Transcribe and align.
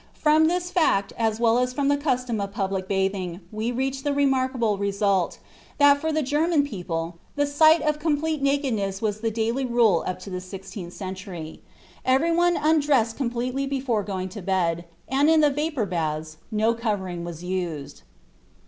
From 0.15 0.47
this 0.47 0.71
fact, 0.71 1.13
as 1.15 1.39
well 1.39 1.59
as 1.59 1.73
from 1.73 1.87
the 1.87 1.95
custom 1.95 2.41
of 2.41 2.51
public 2.55 2.87
bathing, 2.87 3.39
we 3.51 3.71
reach 3.71 4.01
the 4.01 4.15
remarkable 4.15 4.79
result, 4.79 5.37
that 5.77 6.01
for 6.01 6.11
the 6.11 6.23
German 6.23 6.63
people, 6.65 7.19
the 7.35 7.45
sight 7.45 7.83
of 7.83 7.99
complete 7.99 8.41
nakedness 8.41 8.99
was 8.99 9.19
the 9.21 9.29
daily 9.29 9.63
rule 9.63 10.03
up 10.07 10.17
to 10.21 10.31
the 10.31 10.41
sixteenth 10.41 10.93
century. 10.93 11.61
Everyone 12.03 12.57
undressed 12.57 13.15
completely 13.15 13.67
before 13.67 14.01
going 14.01 14.29
to 14.29 14.41
bed, 14.41 14.85
and, 15.07 15.29
in 15.29 15.41
the 15.41 15.51
vapor 15.51 15.85
baths, 15.85 16.37
no 16.49 16.73
covering 16.73 17.23
was 17.23 17.43
used. 17.43 18.01